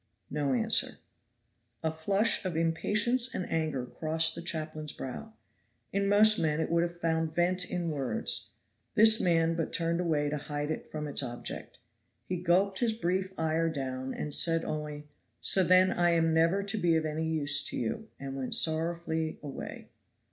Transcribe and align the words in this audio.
No 0.31 0.51
answer. 0.51 0.97
A 1.83 1.91
flush 1.91 2.43
of 2.43 2.57
impatience 2.57 3.29
and 3.35 3.47
anger 3.51 3.85
crossed 3.85 4.33
the 4.33 4.41
chaplain's 4.41 4.93
brow. 4.93 5.33
In 5.93 6.07
most 6.09 6.39
men 6.39 6.59
it 6.59 6.71
would 6.71 6.81
have 6.81 6.97
found 6.97 7.31
vent 7.35 7.69
in 7.69 7.91
words. 7.91 8.53
This 8.95 9.21
man 9.21 9.53
but 9.53 9.71
turned 9.71 9.99
away 9.99 10.27
to 10.31 10.37
hide 10.37 10.71
it 10.71 10.87
from 10.89 11.07
its 11.07 11.21
object. 11.21 11.77
He 12.25 12.37
gulped 12.37 12.79
his 12.79 12.93
brief 12.93 13.31
ire 13.37 13.69
down 13.69 14.11
and 14.15 14.33
said 14.33 14.65
only, 14.65 15.07
"So 15.39 15.63
then 15.63 15.91
I 15.91 16.09
am 16.13 16.33
never 16.33 16.63
to 16.63 16.79
be 16.79 16.95
any 16.95 17.29
use 17.29 17.63
to 17.65 17.77
you," 17.77 18.09
and 18.19 18.35
went 18.35 18.55
sorrowfully 18.55 19.37
away. 19.43 19.87